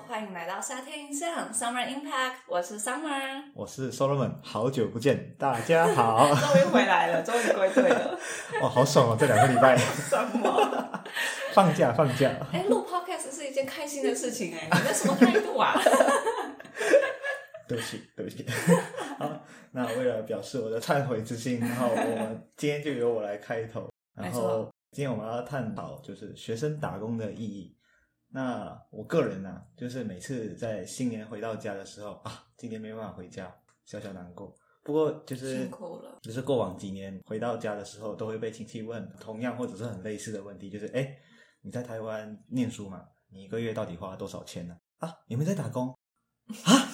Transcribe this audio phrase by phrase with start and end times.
[0.00, 8.18] 欢迎来到夏天印象 Summer Impact，我是 Summer，我是 Solomon，好久不见，大家好， 终于回来了，终于归队了，
[8.60, 11.02] 哇， 好爽哦，这两个礼拜 什么？
[11.52, 15.74] 放假放假，哎，录 Podcast 是一件开心的事情哎，你这什么态度啊？
[17.66, 18.44] 对不起，对不起。
[19.18, 19.30] 好，
[19.72, 27.74] 那为了表示我的忏悔之心，然后我们今天就由我来开头，然后今天我们要探讨就是学生打工的意义。
[28.34, 34.52] 那我个人呢，就是每次在新年回到家的时候啊，今年没办法回家，小小难过。
[34.82, 41.16] 不过就是辛苦了，就是过往几年回到家的时候，都会被亲戚问同样或者是很类似的问题，就是哎，
[41.62, 43.04] 你在台湾念书嘛？
[43.30, 44.76] 你一个月到底花了多少钱呢？
[44.98, 45.96] 啊，你们在打工
[46.64, 46.88] 啊？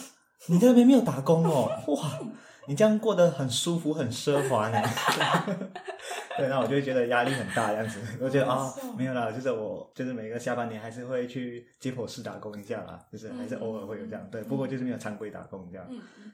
[0.48, 1.70] 你在那边没有打工哦？
[1.86, 2.20] 哇！
[2.68, 4.78] 你这样过得很舒服，很奢华呢。
[6.40, 8.00] 对，那我就会觉得压力很大，这样子。
[8.20, 14.28] 我觉得啊，没有啦，就是我就是每个下半年还是会去接口室打工一下啦，就是还是偶尔会有这样。
[14.30, 15.86] 对，不过就是没有常规打工这样。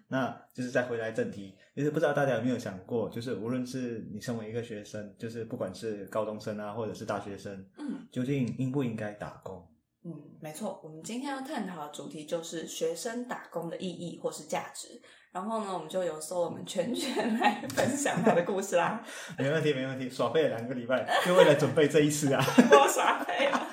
[0.09, 9.67] 那就是再回来正题，就是不知道大家有没有想过，就是无论是你身为一个学生，就是不管是高中生啊，或者是大学生，嗯，究竟应不应该打工？
[10.05, 15.01] 嗯，没错，我们今天要探讨的主题就是学生打工的意义或是价值。
[15.33, 19.03] 然后呢，我们就由受我们全权来分享他的故事啦。
[19.37, 22.43] 没问题，没问题，耍废了两个礼拜，就为了准备这一次啊。
[22.73, 23.69] 我耍废啊。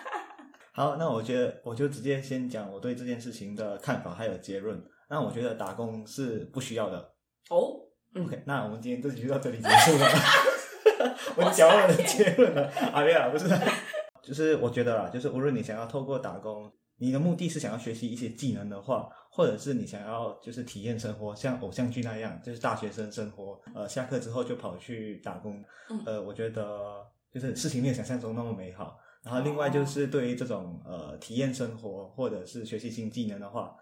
[0.74, 4.84] 好，那我觉得我就直接先讲我对这件事情的看法还有结论。
[5.10, 6.98] 那我觉得打工是不需要的。
[7.50, 7.80] 哦
[8.20, 10.08] ，OK，那我们今天这集就到这里结束了。
[11.38, 12.68] 我讲我的结论了。
[12.92, 13.48] 啊，没有，不是，
[14.22, 16.70] 就是我觉得啦，就是无论你想要透过打工。
[17.04, 25.62] 你的目的是想要学习一些技能的话，或者是你想要就是体验生活，像偶像剧那样，就是大学生生活，呃，下课之后就跑去打工，
[26.06, 28.98] 呃，我觉得就是事情没有想象中那么美好。
[29.22, 33.76] 然后另外就是对于这种呃体验生活或者是学习新技能的话，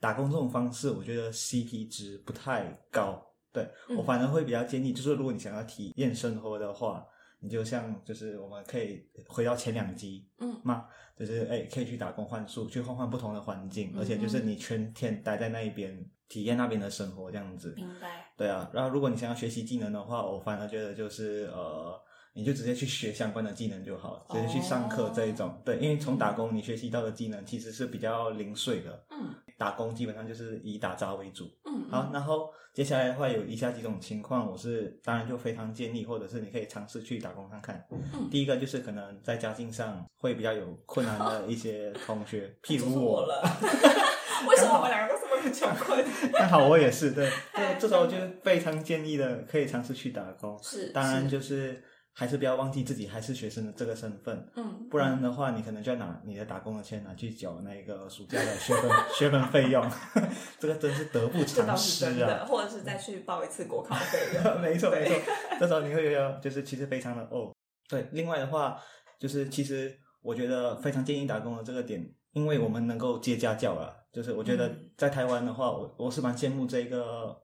[0.00, 3.22] 打工这种方式，我觉得 CP 值不太高。
[3.52, 7.06] 对我反而会比较建议，就是如果你想要体验生活的话。
[7.42, 10.86] 你就像就是我们可以回到前两集，嗯，嘛，
[11.16, 17.74] 就是哎，可以去打工换宿，去换换不同的环境，而且就是你全天待在那一边，体验那边的生活这样子。
[17.76, 18.32] 明白。
[18.36, 22.00] 对啊，然后如果你想要学习技能的话，我反而觉得就是呃，
[22.34, 25.60] 你就直接去学相关的技能就好，直接去上课这一种。
[25.64, 29.04] 对，因为从打工你学习到的技能其实是比较零碎的。
[29.10, 29.34] 嗯。
[29.58, 31.48] 打工基本上就是以打杂为主。
[31.64, 31.88] 嗯。
[31.90, 32.50] 好，然后。
[32.72, 37.86] 接下来的话有以下几种情况，我是当然就非常建议，或者是你可以尝试去打工看看。
[37.90, 43.42] 嗯第一个就是可能在家境上会比较有困难的一些 同学，譬如我了。
[44.48, 46.02] 为什么我们两个都穷困？
[46.32, 50.58] 刚好我也是，对，对，这时候就非常建议的，可以尝试去打工。
[50.62, 51.84] 是，当然就是。
[52.14, 59.82] 还是不要忘记自己还是学生的这个身份，嗯，不然的话，你可能就要拿你的打工的钱拿去缴那个暑假的学分学分费用，
[60.60, 62.44] 这个真是得不偿失啊！
[62.46, 65.14] 或者是再去报一次国考费用， 没错没错，
[65.58, 67.50] 这时候你会觉得就是其实非常的哦，
[67.88, 68.06] 对。
[68.12, 68.78] 另外的话，
[69.18, 77.34] 就是其实我觉得非常建议打工的这个点，因为我们能够接家教了，就是我觉得在台湾的话，我我是蛮羡慕这个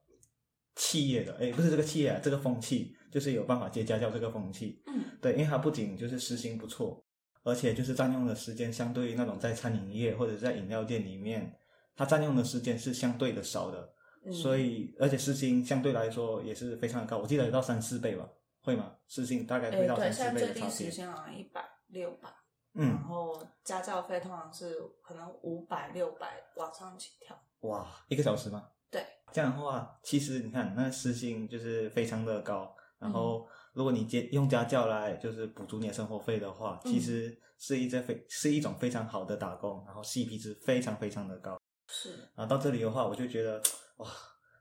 [0.76, 2.94] 企业的，哎，不是这个企业，这个风气。
[3.10, 7.04] 就是有办法接家教这个风气，嗯，对，因为它不仅就是时薪不错，
[7.42, 11.58] 而且就是占用的时间相对于那种在餐饮业或者在饮料店里面，
[11.96, 13.92] 它占用的时间是相对的少的，
[14.32, 18.28] 所以而且时薪相对来说也是非常的高，我记得有到三四倍吧，
[18.62, 18.94] 会吗？
[19.06, 20.70] 时薪大概会到三四倍的差别。
[20.70, 22.34] 时薪好像一百六吧，
[22.74, 27.36] 嗯，然后家教费通常是可能五百六百往上起跳。
[27.60, 28.68] 哇，一个小时吗？
[28.90, 29.02] 对，
[29.32, 32.74] 这样的话，其实你看那时薪就是非常的高。
[32.98, 41.56] 然后，如果你接用家教来就是补足你的生活费的话，其实是一这非是一种非常好的打工，然后 CP 值非常非常的高。
[41.86, 42.10] 是。
[42.34, 43.62] 然后到这里的话，我就觉得
[43.98, 44.06] 哇，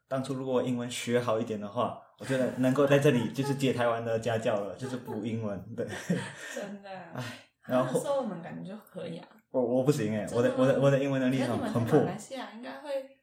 [0.07, 5.75] 当初如果英文学好一点的话，我觉得能够在这里就是接台湾的家教了，就是补英文。
[5.75, 5.87] 对。
[6.53, 6.89] 真的。
[6.89, 7.49] 哎。
[7.63, 7.99] 然后。
[7.99, 9.27] 说我们感觉就可以啊。
[9.49, 11.99] 我我不行哎，我的我的我的英文能力很很破。
[12.01, 13.17] 马来西亚应该会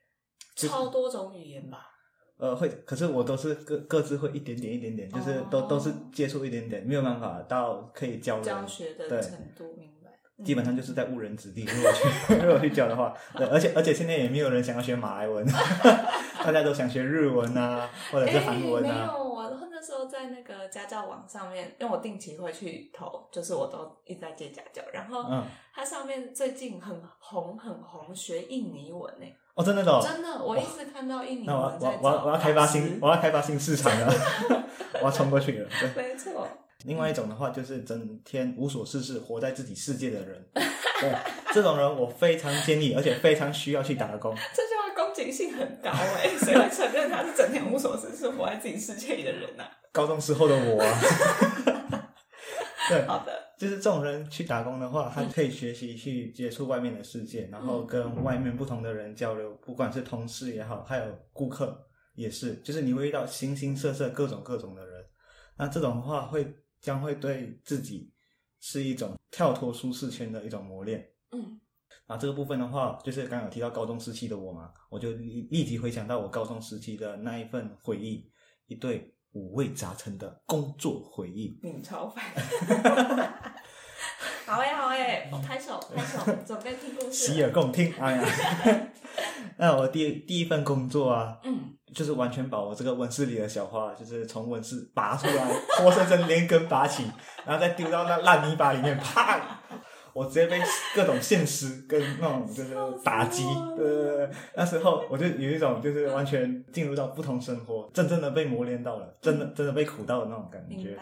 [0.57, 1.91] 超多种语言吧。
[2.37, 10.11] 呃，会，可是我都是各各自会一点点一点点，就是都都是接触一点点，没有办法到可以教教学的程度，明白？
[10.45, 15.47] 基本上就是在误人子弟，如果去 如果去教的话，对，而且而且现在也没有人想要学马来文，
[16.43, 18.93] 大家都想学日文啊，或者是韩文啊。
[18.93, 25.25] 没有，我那时候在那个家教网上面，因为我定期会去投，就是我都一直在接家教，然后
[25.73, 29.37] 它上面最近很红很红，学印尼文诶。
[29.55, 34.13] 哦，真的的，真的，我一直看到印尼那我我我我要开发新，我要开发新市场了，
[35.01, 35.69] 我要冲过去了。
[35.97, 36.49] 没错。
[36.85, 40.45] 另外一种的话，就是整天无所事事，活在自己世界的人。
[41.01, 41.15] 对，
[41.55, 44.35] 这种人我非常建议，而且非常需要去打工。
[44.53, 49.65] 这句话攻击性很高哎，谁会承认他是整天无所事事、活在自己世界里的人呢？
[49.93, 50.83] 高中时候的我。
[50.83, 52.11] 啊
[52.91, 65.05] 对，好的，就是这种人去打工的话，他可以学习去接触外面的世界，然后跟外面不同的人交流，不管是同事也好，还有顾客也是，就是你会遇到形形色色、各种各种的人。
[65.57, 68.13] 那这种的话，会将会对自己
[68.61, 71.09] 是一种跳脱舒适圈的一种磨练。
[71.31, 71.61] 嗯，
[72.07, 78.29] 啊，这个部分的话，就是刚刚有提到高中时期的我嘛，我就立即回想到我高中时期的那一份回忆，
[78.67, 79.15] 一对。
[79.35, 82.25] 五味杂陈的工作回忆，你 超烦。
[84.47, 87.13] 好哎，好哎，拍手拍手，准备听故事。
[87.13, 88.25] 洗耳恭听，哎呀，
[89.57, 95.45] 那我第第一份工作啊，嗯，就是完全把我这个温室里的小花，就是从温室拔出来，
[95.79, 97.11] 活生生连根拔起，
[97.47, 99.61] 然后再丢到那烂泥巴里面，啪。
[100.15, 100.61] 我直接被
[100.95, 103.43] 各种现实跟那种就是打击，
[103.77, 110.97] 对对对，那时候我就有一种就是完全进入到不同生活，真正的被磨练到了，真的真的被苦到的那种感觉。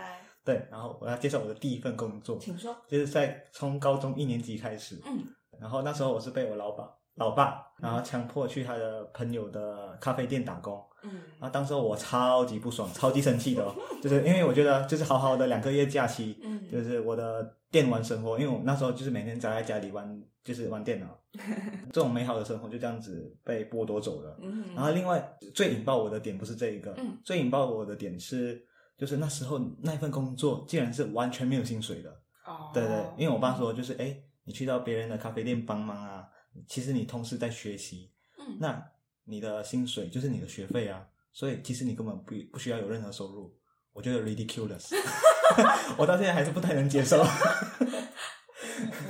[0.45, 5.23] 对，然后我要介绍我的第一份工作，请说，就是在从高中一年级开始，嗯，
[5.61, 13.65] 然后那时候我是被我老爸老爸，然后强迫去他的朋友的咖啡店打工，嗯，然后当时我超级不爽，超级生气的，
[14.03, 17.57] 就是因为我觉得就是好好的两个月假期，嗯，就是我的。
[17.73, 21.19] 电玩生活，因为我那时候就是每天宅在家里玩，就是玩电脑，
[21.91, 24.39] 这种美好的生活就这样子被剥夺走了。
[24.77, 28.63] 然后另外最引爆我的点不是这一个，最引爆我的点是，
[28.99, 32.11] 就是那时候那份工作竟然是完全没有薪水的。
[32.45, 34.15] 哦，对对，因为我爸说就是，哎，
[34.45, 36.29] 你去到别人的咖啡店帮忙啊，
[36.69, 38.13] 其实你同时在学习，
[38.61, 38.85] 那
[39.25, 43.57] 你的薪水就是你的学费啊，所以其实你根本不不需要有任何收入。
[43.95, 44.91] 我觉得 ridiculous。
[45.99, 47.23] 我到现在还是不太能接受。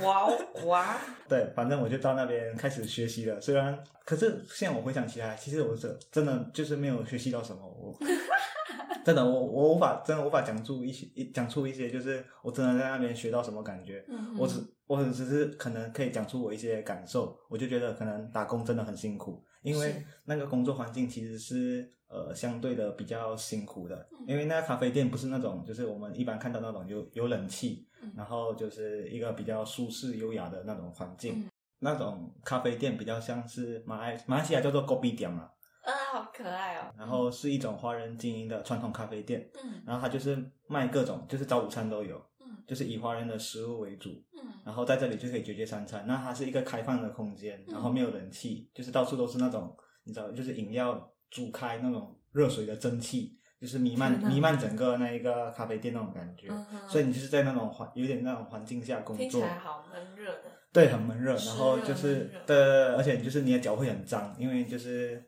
[0.01, 0.27] 哇
[0.65, 0.97] 哇！
[1.29, 3.39] 对，反正我就到那边开始学习了。
[3.39, 7.61] 虽然，可是现在我回想起来，其实我是真的就是没有学习到什么。
[7.61, 7.97] 我
[9.05, 14.03] 真的，我我无法真的无法讲出一些讲出一些，就是我真的在那边学到什么感觉。
[14.37, 14.55] 我只
[14.85, 17.37] 我只是可能可以讲出我一些感受。
[17.49, 21.89] 我就觉得可能打工真的很辛苦，因为那个工作环境其实是。
[22.13, 31.49] 呃，相对的比较辛苦的，因为那咖啡店不是那种，就是我们一般看到那种有有冷气，然后就是一个比较舒适优雅的那种环境。
[31.79, 35.49] 那种咖啡店比较像是马来马来西亚叫做 gobi 店嘛，
[35.83, 36.93] 啊，好可爱哦。
[36.97, 44.11] 然后是一种华人经营的传统咖啡店，嗯，然后它就是卖各种，就是早午餐都有，嗯，就是以华人的食物为主，
[44.41, 46.05] 嗯，然后在这里就可以解决三餐。
[46.07, 49.75] 那它是一个开放的空间，然后没有冷气，就是到处都是那种，
[50.05, 52.17] 你知道，就是饮料煮开那种。
[52.33, 56.47] 热水的蒸汽就是弥漫弥漫整个那一个咖啡店那种感觉，
[56.89, 60.45] 所以你就是在那种环有点那种环境下工作，听起来好闷热的。
[60.71, 62.57] 对，很闷热，然后就是对，
[62.95, 65.23] 而且就是你的脚会很脏，因为就是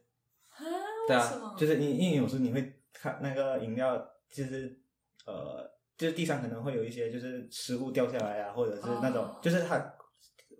[1.07, 3.95] 对啊，就是因因为有时你会看那个饮料，
[4.27, 4.81] 就是
[5.27, 5.63] 呃，
[5.95, 9.93] 就是地上可能会有一些就是食物掉下来啊，或者是那种就是它。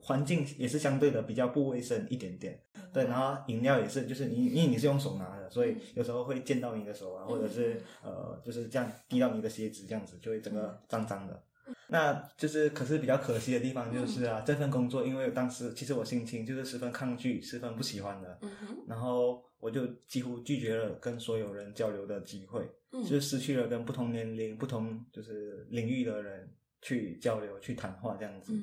[0.06, 2.62] 环境也是相对的比较不卫生一点点，
[2.94, 11.44] 对，然后饮料也是，就是你因为你是用手拿的，所以有时候会溅到你的手啊，或者是呃就是这样滴到你的鞋子，这样子就会整个脏脏的。
[11.88, 18.40] 那就是可是比较可惜的地方就是啊，这份工作因为当时其实我心情就是十分抗拒、十分不喜欢的，
[18.88, 22.70] 然后我就几乎拒绝了跟所有人交流的机会，
[23.10, 26.48] 就失去了跟不同年龄、不同就是领域的人
[26.84, 28.54] 去交流、去谈话这样子。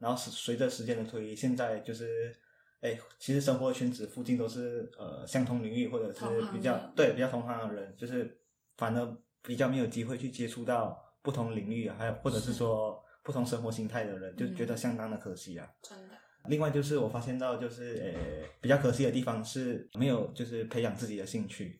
[0.00, 2.34] 然后随随着时间的推移，现在就是，
[2.80, 8.40] 哎，其实生活圈子附近都是呃相同领域或者是比较对比较同行的人，就是
[8.78, 15.70] 反而比较没有机会去接触到不同领域，还有或者是说不同生活心态的人，就觉得相当的可惜啊。
[15.82, 16.14] 真的。
[16.48, 21.78] 另外就是我发现到就是呃比较可惜的地方是没有就是培养自己的兴趣，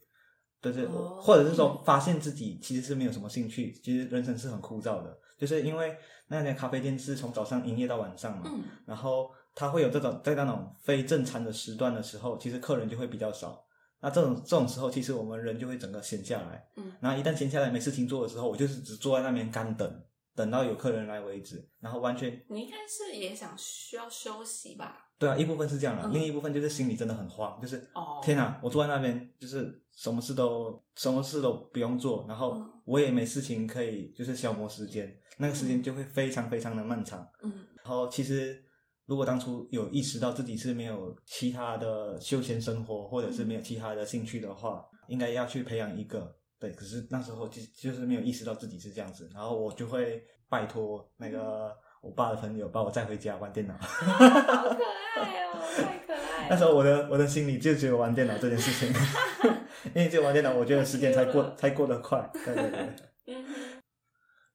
[0.60, 5.96] 就是或者是说发现自己其实是没有什么兴趣，其实人生是很枯燥的，就是因为。
[6.30, 8.49] 那家咖啡店是从早上营业到晚上嘛，
[8.87, 13.62] 然后它会有这种在那种非正餐的时段的时候，其实客人就会比较少。
[14.00, 16.64] 那这种这种时候，其实我们人就会整个闲下来。
[16.76, 20.02] 嗯，然后一旦闲下来没事情做的时候，我就是只坐在那边干等，
[20.40, 22.42] 等到有客人来为止，然后完全。
[22.49, 25.11] 你应该是也想需要休息吧？
[25.18, 37.20] 对啊，一部分是这样的，另一部分就是心里真的很慌，就是哦天哪，我坐在那边就是什么事都什么事都不用做，然后我也没事情可以就是消磨时间，那个时间就会非常非常的漫长。
[37.42, 37.52] 嗯，
[37.85, 38.64] 然后其实
[39.04, 46.35] 如果当初有意识到自己是没有其他的休闲生活，或者是没有其他的兴趣的话，应该要去培养一个。
[46.61, 51.76] 对，可是那时候就就是没有意识到自己是这样子，然后我就会拜托那个。
[52.02, 53.76] 我爸的朋友把我载回家玩电脑。
[53.76, 54.83] 好可
[55.19, 56.49] 爱哦，太可爱。
[56.49, 58.90] 那时候我的我的心里就只有玩电脑这件事情，
[59.95, 62.26] 因为只有玩电脑，我觉得时间才过才过得快。
[62.33, 62.97] 对对对。
[63.26, 63.45] 嗯。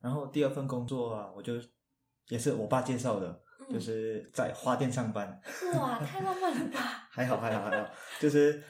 [0.02, 1.54] 然后第二份工作啊，我就
[2.30, 3.40] 也是我爸介绍的，
[3.72, 5.40] 就是在花店上班。
[5.76, 7.08] 哇，太浪漫了吧！
[7.14, 7.88] 还好还好还好，
[8.20, 8.64] 就是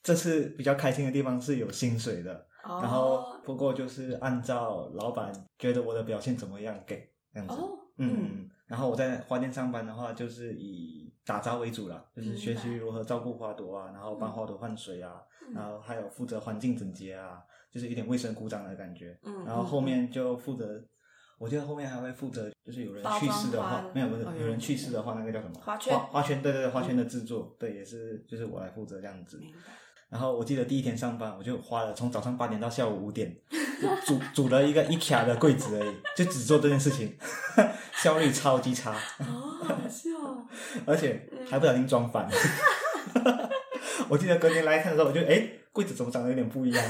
[0.00, 7.54] 这次比较开心的地方是有薪水的，然后不过就是按照老板觉得我的表现怎么样给这样子。
[7.98, 8.48] 嗯。
[8.66, 15.20] 然后我在花店上班的话，就是以打杂为主啦，就是学习如何照顾花朵啊，然后帮花朵换水啊，
[15.54, 19.18] 然后还有负责环境整洁啊，就是一点卫生鼓掌的感觉。
[19.24, 20.82] 嗯，然后后面就负责，
[21.38, 25.60] 我记得后面还会负责，就是有人去世的话，没有不是有人去世的话，那个叫什么？
[25.60, 25.98] 花圈。
[25.98, 29.38] 花圈，对对对，花圈的制作，对，也是就是我来负责这样子。
[30.12, 33.34] 然后我记得第一天上班，我就花了从早上八点到下午五点，
[33.80, 37.16] 就组组 了一个 IKEA 的柜子而已，就只做这件事情，
[37.96, 38.92] 效率超级差。
[39.20, 40.10] 哦，好笑。
[40.84, 42.28] 而且还不小心装反。
[44.08, 45.48] 我记得隔天来看的时候，我就哎。
[45.74, 46.84] 柜子怎么长得有点不一样？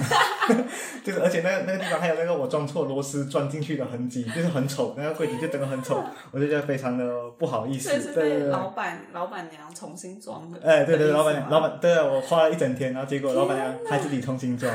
[1.04, 7.90] 就是而且那个那个地方还有那个我装错螺丝钻进去的痕迹，就是很丑，那个柜子就整个很丑， 我就觉得非常的不好意思。
[7.90, 10.58] 对是被，老板老板娘重新装的。
[10.64, 14.74] 哎，对对，老板娘老板对啊，我花了一整天，然后结果老板娘还自己重新装。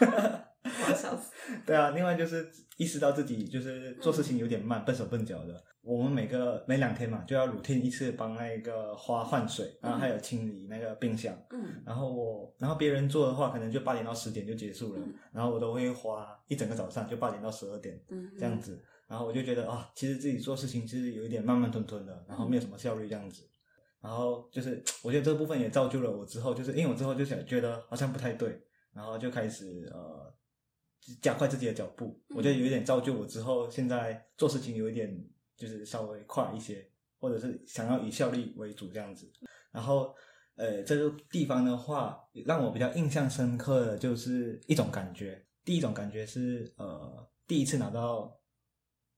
[1.66, 5.64] 对啊，另外就是意识到自己就是做事情有点慢，笨手笨脚的。
[5.82, 11.34] 我们每个每两天嘛，就要 routine 一次帮那个花换水，然后还有清理那个冰箱。
[11.50, 11.82] 嗯。
[11.86, 15.00] 然后我，然后别人做的话，可能就八点到十点就结束了。
[15.02, 15.14] 嗯。
[15.32, 17.98] 然后我都会花一整个早上，就八点到十二点。
[18.10, 18.30] 嗯。
[18.38, 18.78] 这样子，
[19.08, 23.42] 然后我就觉得啊，其实自己做事情其实有一点慢慢吞吞的，然后没有什么效率这样子。
[24.02, 28.60] 然后就是，我觉得这部分也造就了我之后，就是因为我之后就想觉得好像不太对，
[28.92, 30.32] 然后就开始呃
[31.20, 32.20] 加快自己的脚步。
[32.34, 35.22] 我觉得有一点造就我之后现在做事情有一点。
[35.60, 39.30] 就是稍微快一些，或者是想要以效率为主这样子。
[39.70, 40.14] 然后，
[40.54, 45.44] 呃，这个地方的话，让我比较印象深刻的就是一种感觉。
[45.62, 48.34] 第一种感觉是，呃，第一次拿到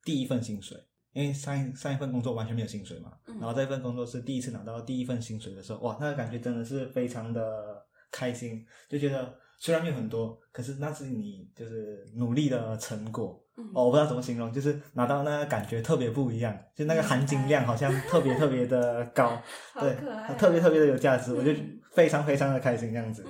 [0.02, 0.76] 第一份薪水，
[1.12, 3.16] 因为上一上一份工作完全没有薪水嘛。
[3.24, 9.38] 然后这份工作是第一次拿到第一份薪水的时候，哇，那个感觉真的是非常的开心，就觉得。
[9.62, 13.40] 虽然没有很多，可是那是你就是努力的成果
[13.72, 13.84] 哦。
[13.84, 19.40] 我不知道怎么形容，就是拿到那个感觉特别不一样，就那个含金量好像特别特别的高，
[19.78, 19.94] 对，
[20.36, 21.52] 特别特别的有价值，我就
[21.92, 23.24] 非常非常的开心这样子。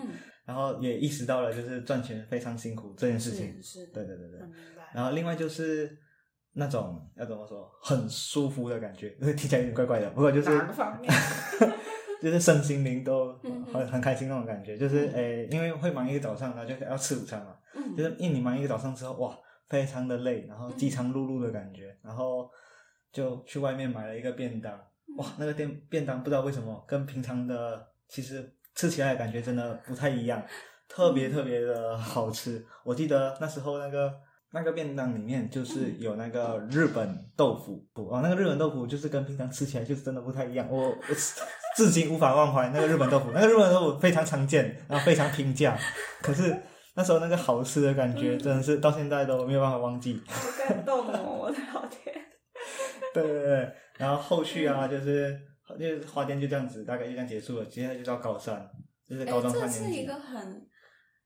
[0.47, 3.62] 然后也意识到了，就是赚钱非常辛苦这件事情。
[3.62, 4.41] 是，对对对对。
[4.95, 5.95] 然后另外就是
[6.55, 11.12] 那种要怎么说，很舒服的感觉， 听起来有点怪怪的，不过就是哪个方面？
[12.23, 13.37] 就是身心灵都
[13.73, 17.57] 很很开心那种感觉，就是诶，因为会忙一个早上，然后就要吃午餐嘛，
[17.97, 19.37] 就是因为你忙一个早上之后，哇，
[19.69, 22.49] 非常的累，然后饥肠辘辘的感觉，然后
[23.12, 24.73] 就去外面买了一个便当，
[25.19, 30.41] 哇，那个便便当不知道为什么跟平常的其实吃起来的感觉真的不太一样，
[30.88, 32.64] 特别特别的好吃。
[32.85, 34.14] 我记得那时候那个。
[34.55, 41.15] 那个便当里面就是有那个日本豆腐，哦，那个日本豆腐就是跟平常吃起来就是真的不太一样，我我
[41.75, 45.79] 至今无法忘怀那个日本豆腐，那个日本豆腐非常常见，然后非常平价，
[46.21, 46.55] 可是
[46.95, 50.21] 那时候那个好吃的感觉真的是到现在都没有办法忘记。
[50.29, 52.15] 好感动哦，我的老天！
[53.15, 55.35] 对对对，然后后续啊，就是
[55.79, 58.69] 就是花店就这样子，大概就这样结束了，接下来就到高三，
[59.09, 59.79] 就是高中三年级。
[59.79, 60.69] 这是一个很。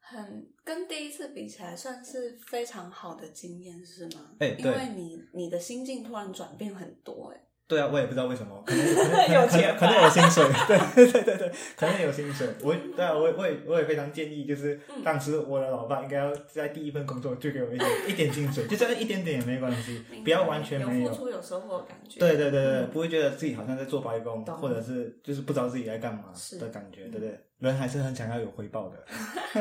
[0.08, 4.36] 很跟第一次比起来，算是非常好的经验，是吗？
[4.38, 7.42] 哎，因为你你的心境突然转变很多，哎。
[7.68, 8.84] 对啊，我也不知道为什么，可能
[9.34, 10.78] 有钱，可能有薪水， 对
[11.10, 12.46] 对对对，可能有薪水。
[12.62, 22.20] 我对啊，我我也我也非常建议，就是当时我的老爸应该要在第一份工作就给我一点一点薪水，就这样一点点也没关系，不要完全没有付出有收获的感觉。
[22.20, 26.26] 对对对对，不会觉得自己好像在做白工，或者是就是不知道自己在干嘛
[26.60, 27.36] 的感觉，对不对？
[27.58, 29.04] 人还是很想要有回报的。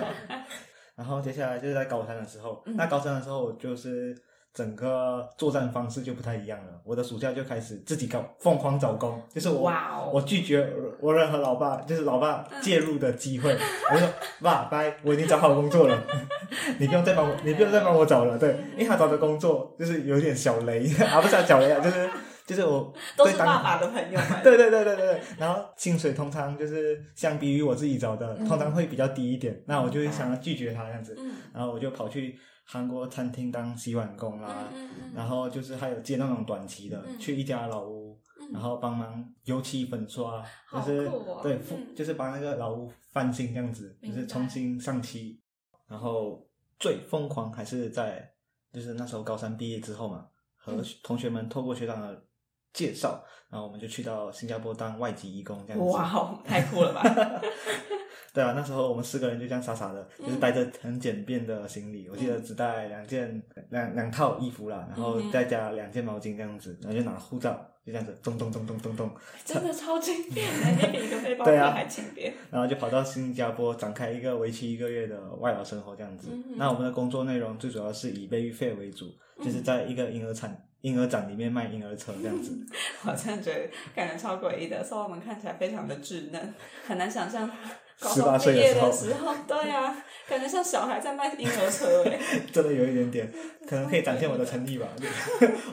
[0.95, 4.15] 然后接下来就是在高三的时候，那高三的时候我就是。
[4.55, 6.71] 整个作战方式就不太一样了。
[6.85, 9.69] 我的暑假就开始自己搞疯狂找工，就是我
[10.13, 10.65] 我拒绝
[11.01, 13.51] 我任何老爸就是老爸介入的机会。
[13.91, 14.07] 我说
[14.39, 16.03] 爸拜，我已经找好工作了，
[16.79, 18.37] 你不用再帮我，你不用再帮我找了。
[18.37, 22.09] 对，因为他找的工作就是有点小雷 啊，不是小雷啊，就是
[22.47, 24.17] 就是我都是爸爸的朋友。
[24.41, 29.61] 对对对对对，然后薪水通常就是相比于我自己找的，通常会比较低一点。
[29.65, 31.17] 那我就会想要拒绝他这样子，
[31.53, 32.39] 然后我就跑去。
[32.67, 34.67] 韩国餐厅当洗碗工啦，
[35.13, 38.19] 然后就是还有接那种短期的，去一家老屋，
[38.51, 41.07] 然后帮忙油漆粉刷，就是
[41.43, 41.59] 对，
[41.95, 45.39] 就是把那个老屋翻新这样子，就是重新上漆。
[45.87, 46.43] 然后
[46.79, 48.27] 最疯狂还是在
[48.73, 50.25] 就是那时候高三毕业之后嘛，
[50.57, 52.25] 和同学们透过学长的
[52.73, 55.85] 介绍，然后我们就去到新加坡当外籍义工这样子。
[55.91, 57.03] 哇，太酷了吧！
[58.35, 67.53] 对啊，那时候我们四个人就这样傻傻的，就是带着很简便的行李，我记得只带两件两两套衣服啦，然后再加两件毛巾这样子，然后就拿护照，
[67.85, 69.09] 就这样子咚咚咚咚咚咚，
[69.45, 72.33] 真的 超轻便的，比一个背包客还轻便。
[72.51, 76.27] 然后就跑到新加坡展开一个为期一个月的外劳生活这样子。
[76.57, 82.51] 那我们的工作内容最主要是以备孕费为主，就是在一个婴儿产婴儿展里面卖婴儿车这样子。
[83.07, 86.53] 我真的觉得感觉超诡异的，所以我们看起来非常的稚嫩，
[86.85, 87.55] 很难想象他。
[88.01, 89.95] 十八岁的时候，对呀，
[90.27, 92.19] 感觉像小孩在卖婴儿车哎，
[92.51, 93.31] 真的有一点点，
[93.67, 94.87] 可能可以展现我的诚意吧。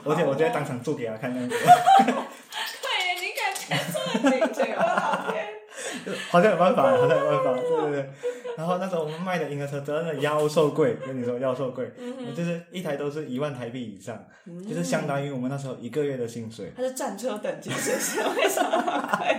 [0.05, 1.55] 而且我就在当场做给他看那样子。
[2.83, 2.89] 对，
[3.19, 4.71] 你敢全做进去？
[4.71, 5.47] 我老天！
[6.29, 8.09] 好像有办法，好像有办法，对对对。
[8.57, 11.91] 然后那时候我们卖的婴儿车真的妖兽贵，跟你说妖兽贵，
[12.35, 14.23] 就是一台都是一万台币以上，
[14.67, 16.71] 就是相当于我们那时候一个月的薪水。
[16.75, 18.19] 它是战车等级，是不是？
[18.37, 19.35] 为什么贵？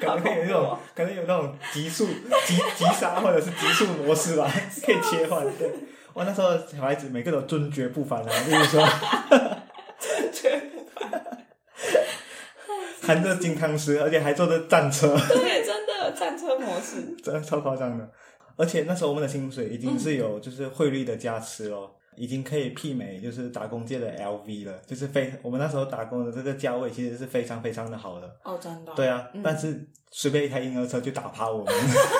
[0.00, 2.06] 可能有那种， 可能有那种急速
[2.44, 4.50] 急急刹或者是急速模式吧，
[4.84, 5.44] 可以切换。
[5.56, 5.70] 对，
[6.12, 8.84] 我那时候小孩子每个都尊爵不凡啊，比如说，
[9.98, 11.10] 尊爵不凡，
[13.00, 15.16] 含着金汤匙，而且还坐着战车。
[15.28, 18.10] 对，真的战车模式，真的超夸张的。
[18.56, 28.36] 而且那时候我们的薪水已经是有就是汇率的加持咯，已经可以媲美就是打工界的 LV 了，就是非我们那时候打工的这个价位其实是非常非常的好的。
[28.44, 28.92] 哦，真的。
[28.94, 31.74] 对啊，但是随便一台婴儿车就打趴我们，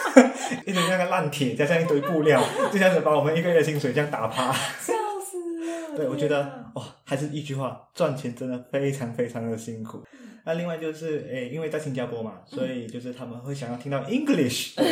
[0.67, 4.53] 一堆那个烂铁加上一堆布料，就这样子把我们一个月薪水这样打趴。
[4.53, 5.97] 笑死了。
[5.97, 6.41] 对，我觉得
[6.75, 10.03] 哇，还是一句话，赚钱真的非常非常的辛苦。
[10.45, 14.75] 那另外就是，诶，因为在新加坡嘛，所以就是他们会想要听到 English。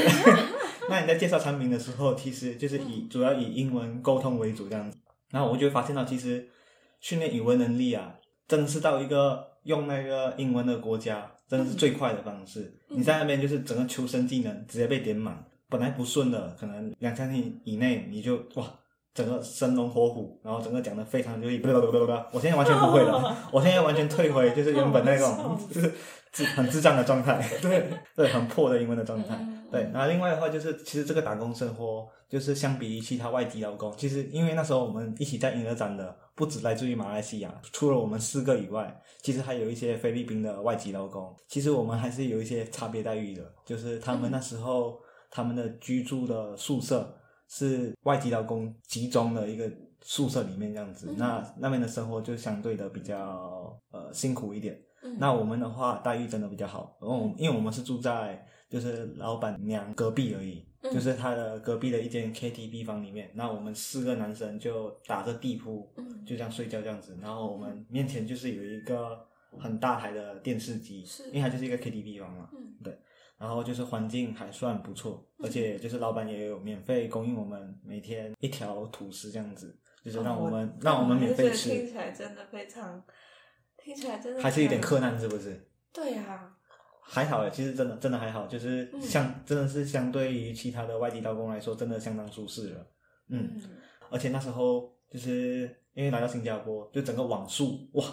[0.88, 4.98] 那你在介绍产品的时候，其实就是以主要以英文沟通为主这样子。
[5.30, 6.48] 然后我就会发现到，其实
[7.00, 8.14] 训练语文能力啊，
[8.48, 12.72] 真的是到一个用那个英文的国家，真的是最快的方式。
[12.88, 18.64] 你在那边就是整个求生技能直接被点满，本来不顺的，可能两三天以内你就哇。
[19.12, 25.92] 整个生龙活虎，然后整个讲的非常流利，不不不不不，我现在完全不会了， 我现在完全退回就是原本那种 就是
[26.30, 29.36] 智很智障的状态，对对，很破的英文的状态，
[29.70, 29.82] 对。
[29.92, 47.16] 然后另外的话就是，其实这个打工生活就是相比于其他外籍劳工，其实因为那时候我们一起在婴儿展的不止来自于马来西亚，除了我们四个以外，其实还有一些菲律宾的外籍劳工，其实我们还是有一些差别待遇的，就是他们那时候他们的居住的宿舍。
[47.52, 49.68] 是外籍劳工集中的一个
[50.02, 54.80] 宿舍里面这样子，那那边的生活就相对的比较呃辛苦一点。
[55.18, 63.28] 那我们的话待遇真的比较好，哦，因为我们是住在就是老板娘隔壁而已，就是他的隔壁的一间 KTV 房里面。
[63.34, 65.92] 那我们四个男生就打着地铺，
[66.24, 67.18] 就这样睡觉这样子。
[67.20, 69.26] 然后我们面前就是有一个
[69.58, 72.48] 很大台的电视机，因为它就是一个 KTV 房嘛，
[72.84, 72.96] 对。
[73.36, 81.70] 然后就是环境还算不错，而且就是老板也有免费供应我们每天一条吐司这样子，就是让我们让我们免费吃。
[81.70, 83.02] 听起来真的非常，
[83.82, 85.68] 听起来真的还是有点困难，是不是？
[85.92, 86.54] 对呀。
[87.12, 92.86] 还好诶，其实真的真的还好，就是相真的是相对于其他的外地刀工来说，真的相当舒适了。
[93.28, 93.60] 嗯，
[94.10, 95.62] 而且那时候就是
[95.94, 98.04] 因为来到新加坡，就整个网速哇。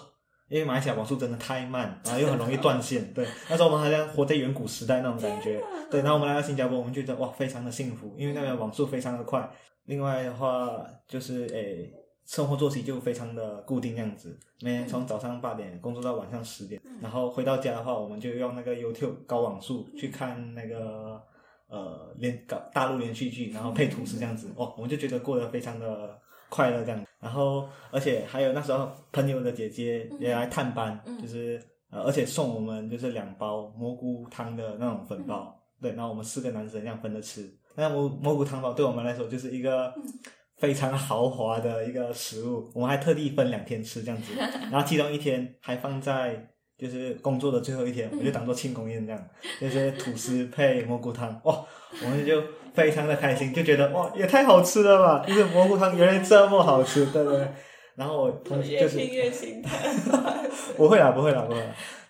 [0.49, 3.13] 因为马来西亚网速真的太慢，然后又很容易断线。
[3.13, 5.61] 对，那时候我们好像活在远古时代那种感觉。
[5.91, 9.45] 对，然后我们来到新加坡，我们觉得哇，非常的幸福，因为那边网速非常的快。
[9.87, 10.71] 另外的话，
[11.05, 11.91] 就是诶，
[12.27, 21.19] 生活作息就非常的固定，这样子，每天从早上八点工作到晚上十点，然后回到家的话，我们就用那个 YouTube 高网速去看那个
[21.67, 26.19] 呃连搞大陆连续剧，然后配图是这样子，哇，我们就觉得过得非常的。
[26.49, 31.61] 快乐这样，然后而且还有那时候朋友的姐姐也来探班，就是
[31.91, 37.53] 呃，而且送我们就是两包蘑菇汤的那种粉包，对，然后我们四个男生这样分着吃。
[37.75, 39.93] 那蘑蘑菇汤包对我们来说就是一个
[40.57, 44.33] 非常豪华的一个食物，我们还特地分两天吃这样子，
[44.71, 49.27] 然后其中一天还放在就是工作的最后一天，我就当做庆功宴这样，
[49.59, 51.65] 就是吐司配蘑菇汤，哇，
[52.03, 52.41] 我们就。
[52.77, 55.25] 非常的开心，就觉得哇，也太好吃了吧！
[55.27, 57.47] 就是蘑菇汤原来这么好吃，对不对？
[57.97, 59.71] 然后我同越听越心疼。
[60.77, 61.59] 不会啦，不会啦，不会。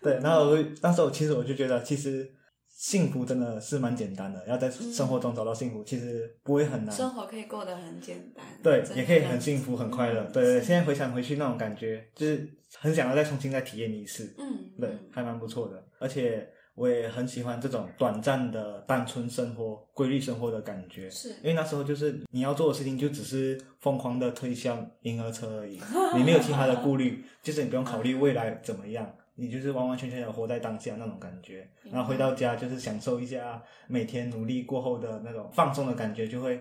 [0.01, 2.29] 对，然后那时候其实我就觉得，其实
[2.77, 6.95] 幸福真的是蛮简单的，要在生活中找到幸福，其实不会很难。
[6.95, 8.45] 生活可以过得很简单。
[8.61, 10.23] 对，也可以很幸福、很快乐。
[10.31, 14.31] 对对，现在回想回去那种感觉，就是很想要再重新再体验一次。
[14.37, 16.47] 嗯，对，还蛮不错的，而且。
[16.77, 25.79] 我也很喜欢这种短暂的单纯生活、规律生活的感觉，是因为那时候就是你要做的事情就只是疯狂的推销婴儿车而已，
[26.15, 36.59] 你没有其他的顾虑，就是你不用考虑未来怎么样，你就是完完全全的活在当下那种感觉，然后回到家就是享受一下每天努力过后的那种放松的感觉，就会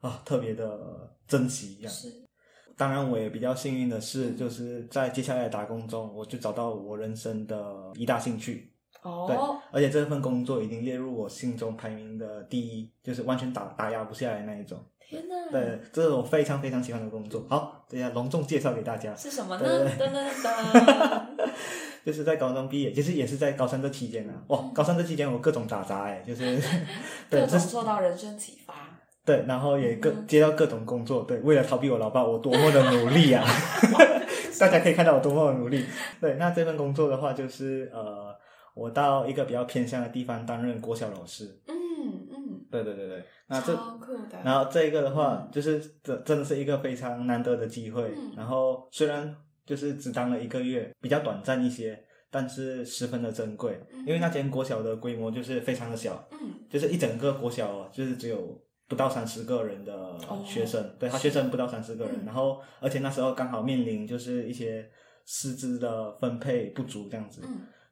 [0.00, 0.76] 啊特别的
[1.28, 1.92] 珍惜一样。
[1.92, 2.12] 是。
[2.76, 8.70] 当然，我也比较幸运的是，就是在接下来打工中，我就找到我人生的一大兴趣。
[9.02, 9.24] 哦。
[9.26, 9.36] 对，
[9.72, 14.84] 而且这份工作已经列入我心中排名的第一，就是完全打打压不下来那一种。
[15.08, 15.52] 天哪！
[15.52, 17.46] 对，这是我非常非常喜欢的工作。
[17.48, 19.14] 好，等下隆重介绍给大家。
[19.14, 19.88] 是什么呢？
[19.90, 21.35] 噔噔噔。
[22.06, 24.32] 就是在高中毕业，其实也是在高三这期间呢。
[24.46, 26.56] 哇，高三这期间我各种打杂哎，就是
[27.28, 28.74] 各种受到人生启发。
[29.24, 33.44] 对，然后也各接到各种工作，对，为了逃避我老爸，我多么的努力啊！
[34.60, 35.84] 大家可以看到我多么的努力。
[36.20, 38.32] 对，那这份工作的话，就是呃，
[38.76, 41.60] 我到一个比较偏向的地方担任国小老师。
[41.66, 41.74] 嗯
[42.30, 42.64] 嗯。
[42.70, 43.24] 对对对对。
[43.48, 43.76] 那这。
[44.44, 48.14] 然后这一个的话，就是这真的是一个非常难得的机会。
[48.36, 49.36] 然后虽然
[49.66, 56.26] 就是只当了一个月，比较短暂一些，但是十分的珍贵，因为那间国小的规模就是非常的小。
[56.30, 56.38] 嗯。
[56.70, 58.64] 就是一整个国小，就是只有。
[58.88, 64.88] 不到三十个人的学生，对他学生不到三十个人，然后而且那时候刚好面临就是一些
[65.24, 67.42] 师资的分配不足这样子，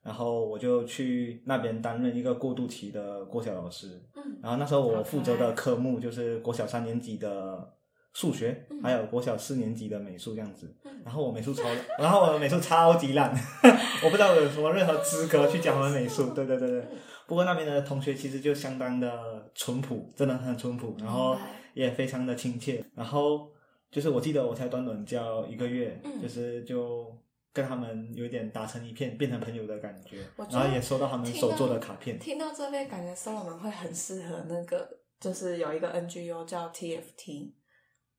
[0.04, 4.00] 然后我就去那边担任一个过渡期的国小老师，
[4.40, 7.73] 然后那时候我负责的科目就是国小三年级的
[8.14, 10.74] 数学，还有国小四年级的美术这样子，
[11.04, 11.64] 然后我美术超，
[11.98, 13.30] 然后我的美术超级烂，
[14.02, 16.86] 我不知道我有什么任何资格去讲我的美术，对对对对。
[17.26, 21.36] 不过那边的同学其实就相当的淳朴，真的很淳朴，然后
[21.72, 22.84] 也非常的亲切。
[22.94, 23.50] 然后
[23.90, 27.10] 就是我记得我才短短教一个月，就是就
[27.52, 30.18] 跟他们有点打成一片，变成朋友的感觉。
[30.50, 32.18] 然后也收到他们手做的卡片。
[32.18, 34.86] 听到这边，感觉 Solomon 会很适合那个，
[35.18, 37.52] 就是有一个 NGO 叫 TFT，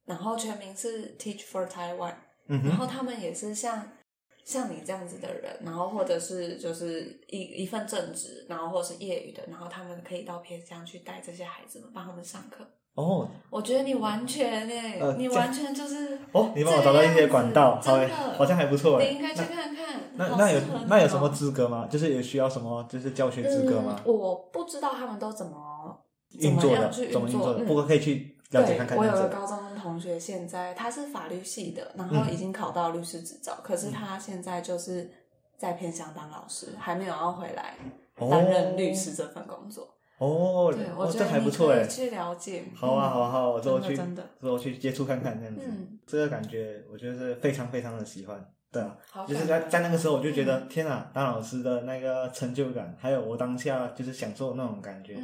[0.06, 2.14] 然后全名是 Teach for Taiwan，
[2.48, 3.90] 然后他们也是像。
[4.46, 12.64] 像你这样子的人，然后或者是就是一一份正职，然后或者是业余的，然后他们可以到偏乡去带这些孩子们，帮他们上课。
[12.94, 19.10] 哦，我觉得你完全诶，你完全就是哦，你帮我找到一些管道，好诶，好像还不错诶。
[19.10, 20.02] 你应该去看看。
[20.14, 21.88] 那那有那有什么资格吗？
[21.90, 24.00] 就是有需要什么就是教学资格吗？
[24.06, 26.06] 我不知道他们都怎么
[26.40, 28.36] 运作的，怎么运作的，不过可以去。
[28.52, 35.10] 了解看看，我有个高中同学，现在他是法律系的，然后已经考到律师执照，可是他现在就是
[35.58, 37.76] 在偏乡当老师，还没有要回来
[38.16, 39.88] 担任律师这份工作。
[40.18, 42.64] 哦，对，我觉得还不错哎，去了解。
[42.74, 45.62] 好啊，好啊，好，我之后去，真的，之后去接触看看这样子。
[46.08, 48.44] 这个感觉，我觉得是非常非常的喜欢。
[48.72, 55.18] 对啊，就是在在那个时候，我就觉得天啊，当老师的那个成就感，还有我当下就是享受那种感觉。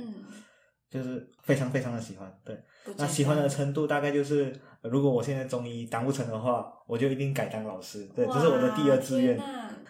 [0.91, 2.61] 就是非常非常的喜欢，对，
[2.97, 9.39] 那喜欢的程度大概就是，如果我现在中医当不成的话，我就一定改当老师，对，这是我的第二志愿。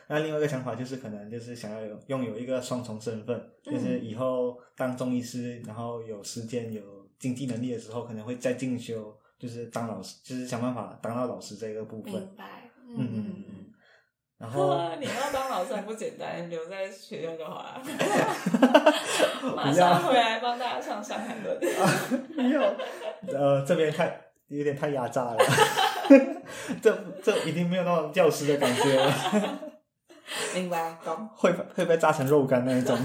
[0.08, 6.82] 那另外一个想法就是，可能就是想要有拥有一个双重身份，就是以后当中医师，然后有时间有
[7.18, 12.14] 经济能力的时候，可能会再进修，就是当老师，就是想办法当到老师这个部分。
[12.14, 13.61] 明白，嗯嗯嗯。
[14.42, 17.80] 然后 你要当老师还不简单，留在学校就好了。
[19.56, 21.60] 马上回来帮大家唱《上海论
[22.36, 22.60] 》。没有，
[23.38, 25.38] 呃，这边太有点太压榨了。
[26.82, 26.92] 这
[27.24, 29.14] 这已经没有那种教师的感觉了。
[30.56, 31.30] 明白，懂。
[31.36, 32.98] 会会被炸成肉干那一种。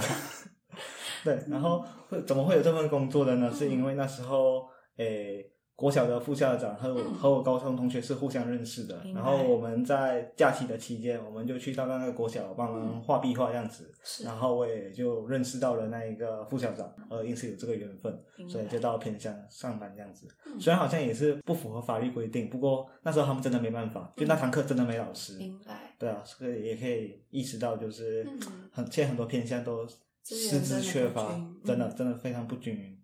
[1.22, 3.52] 对，然后会怎么会有这份工作的呢？
[3.54, 5.52] 是因为那时候诶。
[5.76, 13.92] 国小的副校长和我和我高中同学是互相认识的，然后我们在假期的期间，我们就去到那个国小帮忙画壁画这样子，
[14.24, 20.26] 然后我也就认识到了那一个副校长，呃，因此有这个缘分，所以就到偏乡上班这样子。
[20.58, 25.36] 虽然好像也是不符合法律规定，不过那时候他们真的没办法，就那堂课真的没老师。
[25.36, 25.94] 明白。
[25.98, 28.26] 对啊，所以也可以意识到，就是
[28.70, 29.86] 很现在很多偏乡都
[30.24, 32.95] 师资缺乏，真的真的非常不均匀。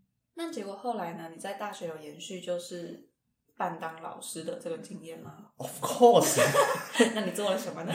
[0.42, 1.30] 那结果后来呢？
[1.32, 3.08] 你在大学有延续就是
[3.56, 5.32] 半当老师的这个经验吗？
[5.56, 6.40] Of course。
[7.14, 7.92] 那你做了什么呢？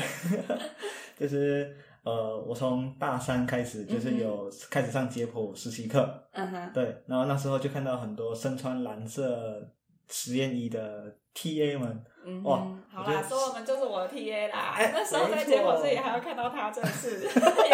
[1.20, 6.30] 就是呃，我从大三开始就是有开始上解剖实习课。
[6.32, 6.72] 嗯哼。
[6.74, 9.62] 对，然后那时候就看到很多身穿蓝色
[10.10, 12.06] 实验衣的 TA 们。
[12.26, 12.42] 嗯。
[12.44, 14.74] 哇，好啦，说我们就是我的 TA 啦。
[14.94, 17.30] 那时候在解剖室里还要看到他，真是有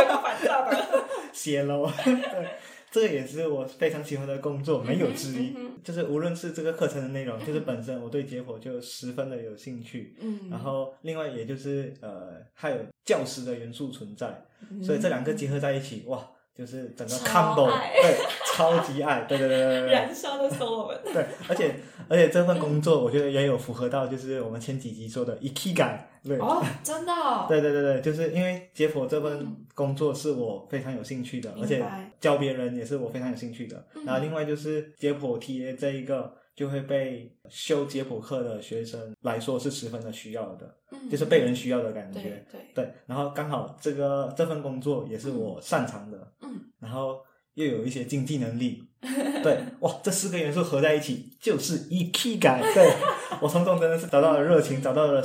[0.05, 1.05] 个烦躁的。
[1.31, 1.86] 泄露。
[2.03, 2.57] 对。
[2.93, 5.51] 这个也是我非常喜欢的工作，没有之一。
[5.84, 10.15] 就是无论是这个课程的内容， 就是本身我对结果就十分的有兴趣。
[10.21, 14.45] 嗯，然后另外也就是呃，还有教师的元素存在，
[14.84, 16.23] 所以这两个结合在一起，哇，
[16.56, 18.15] 就是整个 combo，对，
[18.53, 20.99] 超级爱，对对对对对， 燃烧的时候我们。
[21.03, 21.73] 对，而且
[22.09, 31.85] 而且这份工作，我觉得也有符合到，就是我们前几集说的 “iki 感”，对，哦，真的、哦，对对对对，就是因为解剖这份嗯工作是我非常有兴趣的，明而且
[32.19, 33.85] 教别人也是我非常有兴趣的。
[33.95, 34.05] 嗯。
[34.05, 41.09] 然后另外就是解剖 TA 这一个就会被修解剖课的学生来说是十分的需要的，嗯。
[41.09, 42.45] 就是被人需要的感对觉。
[42.51, 47.19] 对，对，然后刚好这个这份工作也是我擅长的，嗯，然后
[47.55, 48.83] 又有一些经济能力，
[49.43, 52.61] 对，哇，这四个元素合在一起就是一 K 感。
[52.61, 52.93] 对
[53.41, 55.21] 我从中真的是找到了热情，找到了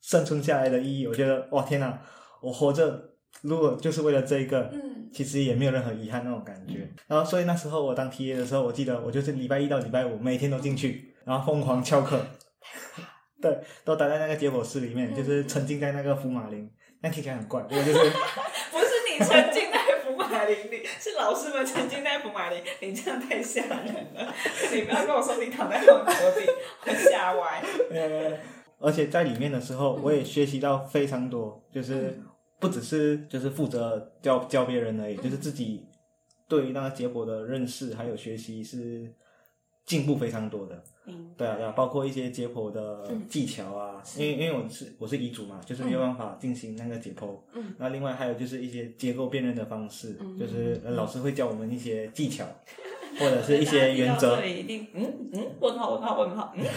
[0.00, 1.06] 生存下来的意义。
[1.06, 2.00] 我觉得，哇，天哪，
[2.42, 3.10] 我活着
[3.42, 6.92] 如果就是为了这一个，嗯，其实也没有任何遗憾那种感觉。
[7.06, 12.20] 然后，所以那时候我当 TA 的时候，我记得我就是礼拜一到礼拜五每天都进去，然后疯狂翘课，
[13.40, 16.68] 对，都待在那个解剖室里面，嗯就是沉浸在那个福马林。
[17.00, 17.92] 那听起来很怪，我就是
[18.70, 19.71] 不是你沉浸
[20.54, 24.34] 林里， 是老师们曾经在福马林，你这样太吓人了。
[24.72, 26.46] 你不要跟我说你躺在他们隔壁，
[26.86, 27.62] 我吓歪。
[27.90, 28.38] 呃，
[28.78, 32.26] 而且在里面的时候，我也学习到非常多，就是嗯
[32.60, 35.86] 不只是就是负责教教别人而已，就是自己
[36.48, 39.12] 对于那个结果的认识还有学习是
[39.84, 40.82] 进步非常多的。
[41.04, 43.26] 明对啊，对啊，包括一些解剖的嗯。
[43.28, 44.22] 技巧啊，是。
[44.22, 47.36] 因为因为我是我是遗嘱嘛，就是没有办法进行那个解剖。
[47.54, 50.38] 嗯，那另外还有就是一些结构辨认的方式，嗯。
[50.38, 52.44] 就是呃老师会教我们一些技巧，
[53.18, 54.44] 或者是一些原则。
[54.44, 56.68] 一定嗯嗯，问号问号问号，嗯嗯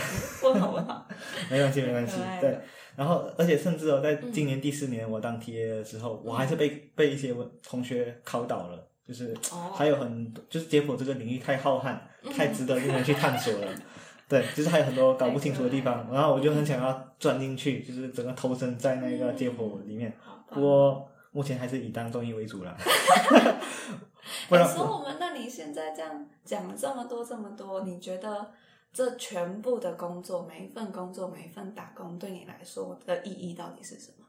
[0.44, 1.08] 问号问号。
[1.52, 2.58] 没关系，没关系，对。
[2.96, 4.32] 然后，而且甚至哦，在嗯。
[4.32, 9.72] 今年第四年我当 TA 的时候，我还是被被一些同学考倒了，就是哦。
[9.76, 12.32] 还有很就是解剖这个领域太浩瀚，嗯。
[12.34, 13.68] 太值得令人去探索了。
[14.28, 20.12] 对，就是还有很多搞不清楚的地方，然后我就很想要钻进去，就是整个投身在那个解剖里面。
[20.50, 22.76] 不过目前还是以当中医为主啦。
[24.50, 28.52] 不然可是我们，那你现在这样讲了这么多这么多，你觉得
[28.92, 34.26] 这全部的工作，每一份工作，每一份打工，对你来说的意义到底是什么？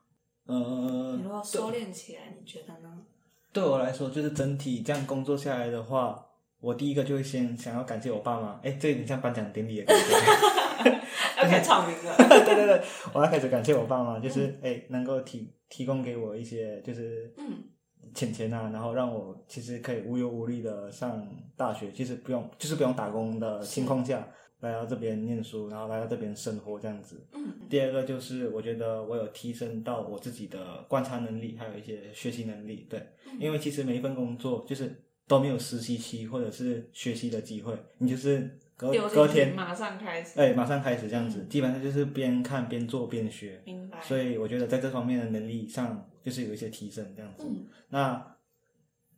[0.48, 2.98] 嗯你如果收敛起来，你觉得呢？
[3.52, 6.25] 对我来说，就是整体这样工作下来的话，
[6.60, 8.60] 我第一个就会先想要感谢我爸妈。
[8.62, 10.14] 哎，这有点像颁奖典礼的感觉。
[11.38, 12.16] 要开始唱名了。
[12.18, 17.62] 对对对，我要开始感谢我爸妈，就是哎、诶能够提提供给我一些就是嗯
[18.14, 24.26] 钱钱啊，然后让我其实可以无忧无虑的上大学，其实不用就是不用打工的情况下
[24.60, 27.26] 来到这边念书，然后来到这边生活这样子。
[27.34, 32.86] 嗯第二个就是我觉得我有提升到我自己的观察能力，还有一些学习能力。
[32.88, 40.38] 对，嗯因为其实每一份工作就是都没有实习期或者是学习的机会，你就是隔隔天马上开始。
[40.38, 43.60] 哎马上开始这样子，嗯基本上就是边看边做边学。
[43.64, 44.00] 明白。
[44.00, 47.44] 所以我觉得在这方面的能力上就是有一些提升这样子。
[47.48, 48.36] 嗯那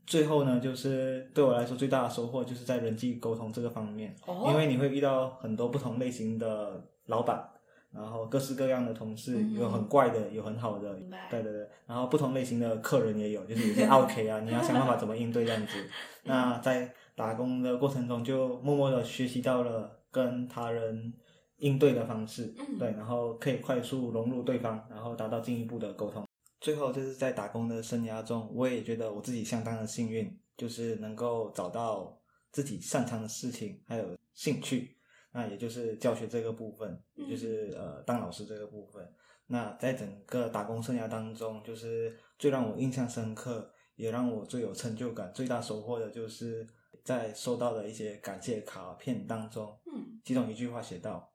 [0.06, 7.46] 最后呢，就是对我来说最大的收获就是在人际沟通这个方面，哦因为你会遇到很多不同类型的老板，
[7.92, 10.94] 然后各式各样的同事，嗯有很怪的，有很好的，
[11.30, 15.72] 对对对，然后不同类型的客人也有，就是有些 OK 啊，你要想办法怎么应对这样子。
[16.24, 21.12] 那在打工的过程中，就默默的学习到了跟他人
[21.56, 26.24] 应对的方式，嗯对，然后可以快速融入对方，然后达到进一步的沟通。
[26.60, 32.20] 最后就是在打工的生涯中，我也觉得我自己相当的幸运，就是能够找到
[32.50, 34.97] 自己擅长的事情，还有兴趣，
[35.38, 39.08] 那也就是教学这个部分，也就是呃当老师这个部分。
[39.46, 46.66] 那在整个打工生涯当中，就是最让我印象深刻，也让我最有成就感、最大收获的，就是
[47.04, 51.32] 在收到的一些感谢卡片当中，嗯其中一句话写到，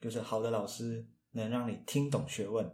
[0.00, 2.68] 就是好的老师能让你听懂学问，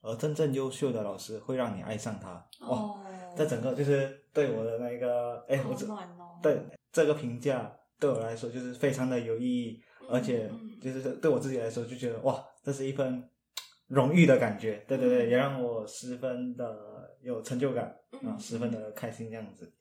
[0.00, 2.30] 而真正优秀的老师会让你爱上他。
[2.66, 2.98] 哇，哦，
[3.36, 6.40] 这整个就是对我的那个，哎，我好这暖哦。
[6.42, 6.60] 对
[6.90, 13.28] 这个评价对我来说就是非常的有意义，嗯而且嗯就是对我自己来说就觉得哇，这是一份
[13.88, 14.84] 荣誉的感觉。
[14.88, 19.72] 对对对，嗯也让我十分的有成就感啊，嗯十分的开心这样子。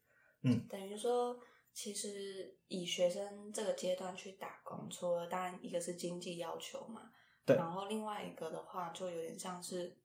[0.43, 1.37] 嗯等于说，
[1.73, 7.01] 其实以学生这个阶段去打工，除了当然一个是经济要求嘛，
[7.45, 9.97] 对然后另外一个的话，就有点像是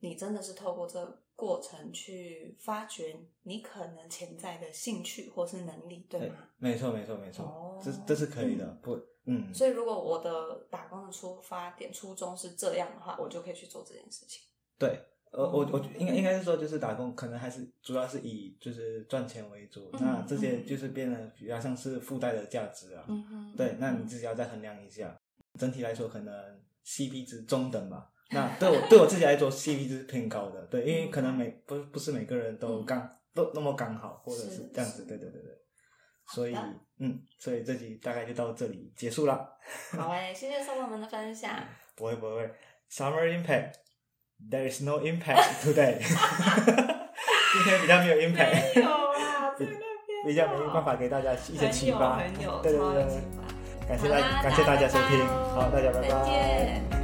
[0.00, 6.48] 你真的是透过这个过程去发掘你可能潜在的兴趣或是能力，对吗？
[6.56, 14.42] 没错没错没错，哦这这是可以的，不，嗯，所以如果我的打工的出发点初衷是这样的话，我就可以去做这件事情。
[14.78, 23.04] 对，呃，我我哦应该应该是说，就是打工可能还是主要是以就是赚钱为主，嗯那这些嗯就是变得比较像是附带的价值啊。
[23.08, 25.16] 嗯哼对，那你自己要再衡量一下。
[25.58, 26.34] 整体来说，可能
[26.84, 28.10] CP 值中等吧。
[28.30, 30.60] 那对我对我自己来说，CP 值是偏高的。
[30.66, 35.04] 对，因为可能每不不是每个人都嗯刚都那么刚好，或者是是这样子。
[35.04, 35.58] 对对对对。
[36.34, 36.56] 所以
[37.04, 39.58] 嗯，所以这集大概就到这里结束了。
[39.98, 41.50] 好诶，谢谢收我们的分享。
[41.96, 42.48] 不会不会
[42.88, 43.72] ，Summer Impact
[44.50, 45.98] There is no impact today。
[47.52, 49.80] 今天比较没有 impact，没有啦，在那边
[50.26, 52.22] 比较没有办法给大家一些启发。
[52.62, 53.06] 对对对。
[53.88, 56.24] 感谢大感谢大家收听，好，大家拜拜。
[56.24, 57.01] 见。